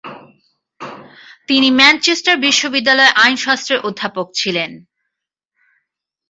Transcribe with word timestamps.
তিনি 1.47 1.67
ম্যানচেস্টার 1.71 2.35
বিশ্ববিদ্যালয়ে 2.37 3.15
আইনশাস্ত্রের 3.15 3.79
অধ্যাপক 3.79 4.27
ছিলেন। 4.35 4.71